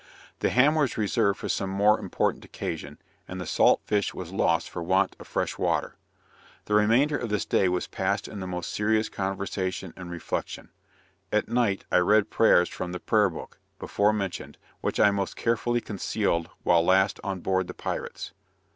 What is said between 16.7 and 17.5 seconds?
last on